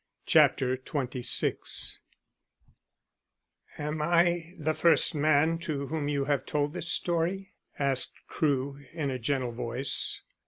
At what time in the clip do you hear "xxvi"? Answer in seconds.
0.77-1.99